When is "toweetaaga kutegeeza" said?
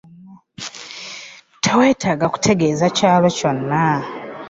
1.63-2.85